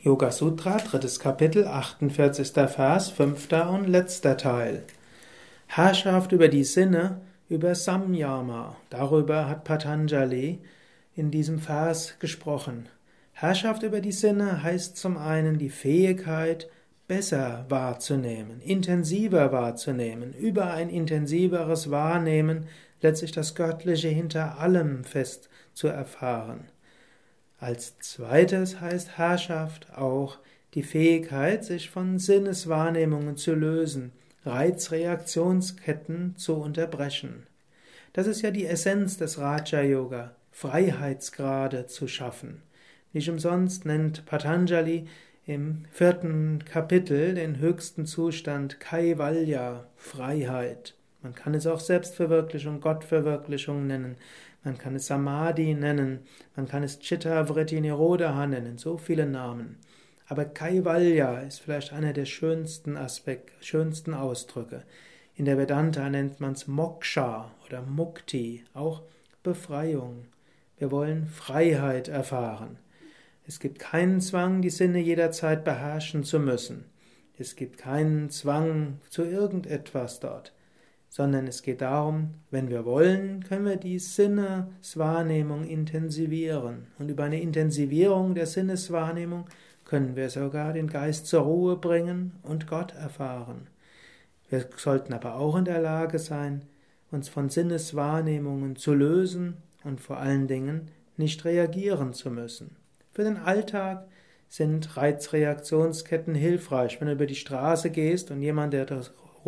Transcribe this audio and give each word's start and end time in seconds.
Yoga 0.00 0.30
Sutra, 0.30 0.76
drittes 0.76 1.18
Kapitel, 1.18 1.66
48. 1.66 2.52
Vers, 2.52 3.10
fünfter 3.10 3.68
und 3.70 3.88
letzter 3.88 4.36
Teil. 4.36 4.84
Herrschaft 5.66 6.30
über 6.30 6.46
die 6.46 6.62
Sinne, 6.62 7.20
über 7.48 7.74
Samyama. 7.74 8.76
Darüber 8.90 9.48
hat 9.48 9.64
Patanjali 9.64 10.60
in 11.16 11.32
diesem 11.32 11.58
Vers 11.58 12.14
gesprochen. 12.20 12.88
Herrschaft 13.32 13.82
über 13.82 14.00
die 14.00 14.12
Sinne 14.12 14.62
heißt 14.62 14.96
zum 14.96 15.16
einen 15.16 15.58
die 15.58 15.68
Fähigkeit, 15.68 16.70
besser 17.08 17.66
wahrzunehmen, 17.68 18.60
intensiver 18.60 19.50
wahrzunehmen, 19.50 20.32
über 20.32 20.70
ein 20.70 20.90
intensiveres 20.90 21.90
Wahrnehmen 21.90 22.66
letztlich 23.00 23.32
das 23.32 23.56
Göttliche 23.56 24.08
hinter 24.08 24.60
allem 24.60 25.02
fest 25.02 25.48
zu 25.74 25.88
erfahren. 25.88 26.68
Als 27.58 27.98
zweites 27.98 28.80
heißt 28.80 29.18
Herrschaft 29.18 29.92
auch 29.96 30.38
die 30.74 30.82
Fähigkeit, 30.82 31.64
sich 31.64 31.90
von 31.90 32.18
Sinneswahrnehmungen 32.18 33.36
zu 33.36 33.54
lösen, 33.54 34.12
Reizreaktionsketten 34.44 36.36
zu 36.36 36.54
unterbrechen. 36.54 37.46
Das 38.12 38.26
ist 38.26 38.42
ja 38.42 38.50
die 38.50 38.66
Essenz 38.66 39.16
des 39.16 39.38
Raja 39.38 39.82
Yoga, 39.82 40.34
Freiheitsgrade 40.52 41.86
zu 41.86 42.06
schaffen. 42.06 42.62
Nicht 43.12 43.28
umsonst 43.28 43.84
nennt 43.84 44.26
Patanjali 44.26 45.06
im 45.46 45.84
vierten 45.90 46.64
Kapitel 46.64 47.34
den 47.34 47.58
höchsten 47.58 48.06
Zustand 48.06 48.80
Kaivalya, 48.80 49.86
Freiheit. 49.96 50.94
Man 51.28 51.34
kann 51.34 51.52
es 51.52 51.66
auch 51.66 51.78
Selbstverwirklichung, 51.80 52.80
Gottverwirklichung 52.80 53.86
nennen. 53.86 54.16
Man 54.64 54.78
kann 54.78 54.94
es 54.96 55.08
Samadhi 55.08 55.74
nennen. 55.74 56.20
Man 56.56 56.66
kann 56.66 56.82
es 56.82 57.00
Chitta 57.00 57.44
Vritti 57.44 57.82
Nirodha 57.82 58.46
nennen. 58.46 58.78
So 58.78 58.96
viele 58.96 59.26
Namen. 59.26 59.76
Aber 60.26 60.46
Kaivalya 60.46 61.40
ist 61.40 61.60
vielleicht 61.60 61.92
einer 61.92 62.14
der 62.14 62.24
schönsten 62.24 62.96
Aspekte, 62.96 63.52
schönsten 63.60 64.14
Ausdrücke. 64.14 64.84
In 65.34 65.44
der 65.44 65.58
Vedanta 65.58 66.08
nennt 66.08 66.40
man 66.40 66.54
es 66.54 66.66
Moksha 66.66 67.50
oder 67.66 67.82
Mukti, 67.82 68.64
auch 68.72 69.02
Befreiung. 69.42 70.28
Wir 70.78 70.90
wollen 70.90 71.26
Freiheit 71.26 72.08
erfahren. 72.08 72.78
Es 73.46 73.60
gibt 73.60 73.78
keinen 73.80 74.22
Zwang, 74.22 74.62
die 74.62 74.70
Sinne 74.70 75.00
jederzeit 75.00 75.62
beherrschen 75.62 76.24
zu 76.24 76.40
müssen. 76.40 76.86
Es 77.38 77.54
gibt 77.54 77.76
keinen 77.76 78.30
Zwang 78.30 79.02
zu 79.10 79.24
irgendetwas 79.24 80.20
dort 80.20 80.54
sondern 81.18 81.48
es 81.48 81.64
geht 81.64 81.80
darum, 81.80 82.34
wenn 82.52 82.68
wir 82.68 82.84
wollen, 82.84 83.42
können 83.42 83.64
wir 83.64 83.74
die 83.74 83.98
Sinneswahrnehmung 83.98 85.64
intensivieren. 85.64 86.86
Und 86.96 87.08
über 87.08 87.24
eine 87.24 87.40
Intensivierung 87.40 88.36
der 88.36 88.46
Sinneswahrnehmung 88.46 89.46
können 89.84 90.14
wir 90.14 90.30
sogar 90.30 90.74
den 90.74 90.86
Geist 90.86 91.26
zur 91.26 91.40
Ruhe 91.40 91.74
bringen 91.74 92.34
und 92.44 92.68
Gott 92.68 92.94
erfahren. 92.94 93.66
Wir 94.48 94.66
sollten 94.76 95.12
aber 95.12 95.34
auch 95.34 95.56
in 95.56 95.64
der 95.64 95.80
Lage 95.80 96.20
sein, 96.20 96.62
uns 97.10 97.28
von 97.28 97.48
Sinneswahrnehmungen 97.48 98.76
zu 98.76 98.94
lösen 98.94 99.56
und 99.82 100.00
vor 100.00 100.18
allen 100.18 100.46
Dingen 100.46 100.92
nicht 101.16 101.44
reagieren 101.44 102.12
zu 102.12 102.30
müssen. 102.30 102.76
Für 103.10 103.24
den 103.24 103.38
Alltag 103.38 104.06
sind 104.48 104.96
Reizreaktionsketten 104.96 106.36
hilfreich. 106.36 107.00
Wenn 107.00 107.08
du 107.08 107.14
über 107.14 107.26
die 107.26 107.34
Straße 107.34 107.90
gehst 107.90 108.30
und 108.30 108.40
jemand, 108.40 108.72
der 108.72 108.86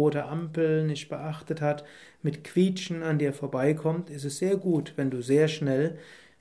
rote 0.01 0.25
Ampel 0.25 0.87
nicht 0.87 1.09
beachtet 1.11 1.61
hat, 1.61 1.85
mit 2.23 2.43
Quietschen 2.43 3.03
an 3.03 3.19
dir 3.19 3.33
vorbeikommt, 3.33 4.09
ist 4.09 4.25
es 4.25 4.39
sehr 4.39 4.57
gut, 4.57 4.95
wenn 4.97 5.11
du 5.11 5.21
sehr 5.21 5.49
schnell 5.49 5.99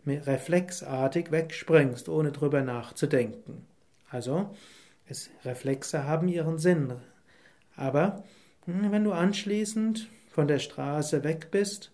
reflexartig 0.08 1.32
wegspringst, 1.32 2.08
ohne 2.08 2.32
drüber 2.32 2.62
nachzudenken. 2.62 3.66
Also, 4.10 4.50
es, 5.08 5.30
Reflexe 5.44 6.06
haben 6.06 6.30
ihren 6.30 6.58
Sinn. 6.58 6.94
Aber 7.76 8.24
hm, 8.66 8.92
wenn 8.92 9.04
du 9.04 9.12
anschließend 9.12 10.08
von 10.30 10.48
der 10.48 10.60
Straße 10.60 11.23
weg 11.23 11.50
bist, 11.52 11.92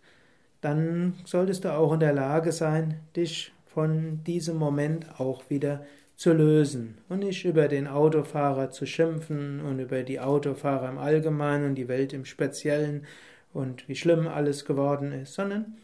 dann 0.61 1.15
solltest 1.25 1.65
du 1.65 1.73
auch 1.73 1.93
in 1.93 1.99
der 1.99 2.13
Lage 2.13 2.51
sein, 2.51 2.99
dich 3.15 3.53
von 3.65 4.23
diesem 4.23 4.57
Moment 4.57 5.19
auch 5.19 5.49
wieder 5.49 5.85
zu 6.15 6.31
lösen 6.31 6.97
und 7.09 7.19
nicht 7.19 7.45
über 7.45 7.67
den 7.67 7.87
Autofahrer 7.87 8.71
zu 8.71 8.85
schimpfen 8.85 9.59
und 9.61 9.79
über 9.79 10.03
die 10.03 10.19
Autofahrer 10.19 10.89
im 10.89 10.97
Allgemeinen 10.97 11.69
und 11.69 11.75
die 11.75 11.87
Welt 11.87 12.13
im 12.13 12.25
Speziellen 12.25 13.05
und 13.53 13.87
wie 13.87 13.95
schlimm 13.95 14.27
alles 14.27 14.65
geworden 14.65 15.11
ist, 15.11 15.33
sondern 15.33 15.77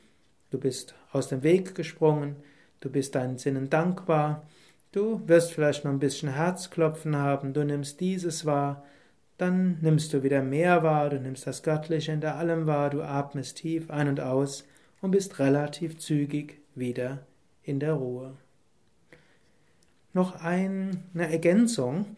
du 0.49 0.59
bist 0.59 0.95
aus 1.11 1.27
dem 1.27 1.43
Weg 1.43 1.75
gesprungen, 1.75 2.37
du 2.79 2.89
bist 2.89 3.15
deinen 3.15 3.37
Sinnen 3.37 3.69
dankbar, 3.69 4.47
du 4.91 5.21
wirst 5.27 5.51
vielleicht 5.51 5.83
noch 5.83 5.91
ein 5.91 5.99
bisschen 5.99 6.33
Herzklopfen 6.33 7.15
haben, 7.17 7.53
du 7.53 7.65
nimmst 7.65 7.99
dieses 7.99 8.45
wahr, 8.45 8.85
dann 9.37 9.79
nimmst 9.81 10.13
du 10.13 10.23
wieder 10.23 10.41
mehr 10.41 10.83
wahr, 10.83 11.09
du 11.09 11.19
nimmst 11.19 11.47
das 11.47 11.63
Göttliche 11.63 12.11
hinter 12.11 12.35
allem 12.35 12.67
wahr, 12.67 12.89
du 12.89 13.01
atmest 13.01 13.57
tief 13.57 13.89
ein 13.89 14.07
und 14.07 14.19
aus 14.21 14.65
und 15.01 15.11
bist 15.11 15.39
relativ 15.39 15.97
zügig 15.97 16.61
wieder 16.75 17.25
in 17.63 17.79
der 17.79 17.93
Ruhe. 17.93 18.37
Noch 20.13 20.41
eine 20.41 20.99
Ergänzung. 21.15 22.17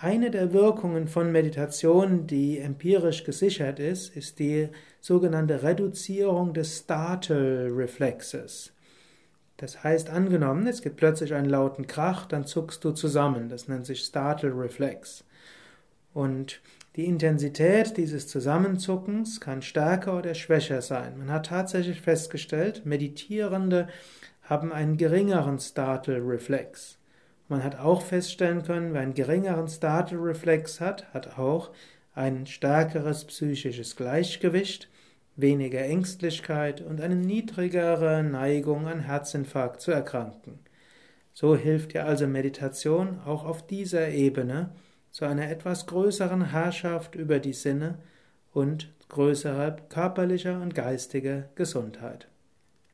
Eine 0.00 0.30
der 0.30 0.52
Wirkungen 0.52 1.06
von 1.06 1.32
Meditation, 1.32 2.26
die 2.26 2.58
empirisch 2.58 3.24
gesichert 3.24 3.78
ist, 3.78 4.14
ist 4.16 4.38
die 4.38 4.68
sogenannte 5.00 5.62
Reduzierung 5.62 6.52
des 6.54 6.80
Startle-Reflexes. 6.80 8.72
Das 9.56 9.84
heißt, 9.84 10.10
angenommen, 10.10 10.66
es 10.66 10.82
gibt 10.82 10.96
plötzlich 10.96 11.32
einen 11.34 11.48
lauten 11.48 11.86
Krach, 11.86 12.26
dann 12.26 12.44
zuckst 12.44 12.84
du 12.84 12.90
zusammen. 12.90 13.48
Das 13.48 13.68
nennt 13.68 13.86
sich 13.86 14.00
Startle-Reflex. 14.00 15.24
Und 16.12 16.60
die 16.96 17.06
Intensität 17.06 17.96
dieses 17.96 18.28
Zusammenzuckens 18.28 19.40
kann 19.40 19.62
stärker 19.62 20.18
oder 20.18 20.34
schwächer 20.34 20.82
sein. 20.82 21.16
Man 21.16 21.30
hat 21.30 21.46
tatsächlich 21.46 22.00
festgestellt, 22.00 22.84
Meditierende 22.84 23.88
haben 24.42 24.72
einen 24.72 24.96
geringeren 24.96 25.58
Startle-Reflex. 25.58 26.98
Man 27.52 27.64
hat 27.64 27.78
auch 27.78 28.00
feststellen 28.00 28.62
können, 28.62 28.94
wer 28.94 29.02
einen 29.02 29.12
geringeren 29.12 29.68
Startle-Reflex 29.68 30.80
hat, 30.80 31.12
hat 31.12 31.38
auch 31.38 31.70
ein 32.14 32.46
stärkeres 32.46 33.26
psychisches 33.26 33.94
Gleichgewicht, 33.94 34.88
weniger 35.36 35.82
Ängstlichkeit 35.82 36.80
und 36.80 37.02
eine 37.02 37.14
niedrigere 37.14 38.22
Neigung 38.22 38.86
an 38.86 39.00
Herzinfarkt 39.00 39.82
zu 39.82 39.90
erkranken. 39.90 40.60
So 41.34 41.54
hilft 41.54 41.92
dir 41.92 42.06
also 42.06 42.26
Meditation 42.26 43.20
auch 43.26 43.44
auf 43.44 43.66
dieser 43.66 44.08
Ebene 44.08 44.70
zu 45.10 45.26
einer 45.26 45.50
etwas 45.50 45.86
größeren 45.86 46.52
Herrschaft 46.52 47.16
über 47.16 47.38
die 47.38 47.52
Sinne 47.52 47.98
und 48.54 48.90
größerer 49.10 49.72
körperlicher 49.90 50.58
und 50.58 50.74
geistiger 50.74 51.50
Gesundheit. 51.54 52.28